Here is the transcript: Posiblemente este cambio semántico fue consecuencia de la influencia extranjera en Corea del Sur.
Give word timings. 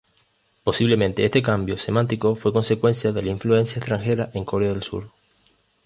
Posiblemente 0.63 1.23
este 1.23 1.43
cambio 1.43 1.77
semántico 1.77 2.35
fue 2.35 2.51
consecuencia 2.51 3.11
de 3.11 3.21
la 3.21 3.29
influencia 3.29 3.77
extranjera 3.77 4.31
en 4.33 4.45
Corea 4.45 4.71
del 4.73 4.81
Sur. 4.81 5.11